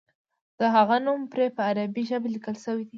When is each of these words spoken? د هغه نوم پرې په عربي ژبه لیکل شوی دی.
د 0.59 0.61
هغه 0.75 0.95
نوم 1.05 1.21
پرې 1.31 1.47
په 1.55 1.61
عربي 1.69 2.03
ژبه 2.09 2.27
لیکل 2.35 2.55
شوی 2.63 2.83
دی. 2.87 2.89